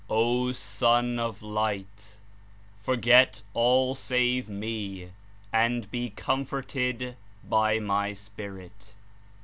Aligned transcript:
'^O 0.09 0.55
Son 0.55 1.19
of 1.19 1.43
Light! 1.43 2.17
Forget 2.79 3.43
all 3.53 3.89
else 3.91 3.99
save 3.99 4.49
Me, 4.49 5.11
and 5.53 5.87
he 5.91 6.09
comforted 6.09 7.15
by 7.43 7.77
My 7.77 8.13
Spirit.'' 8.13 8.95